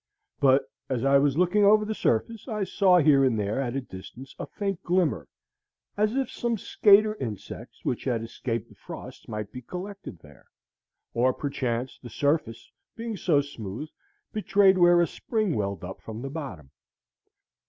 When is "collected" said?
9.61-10.17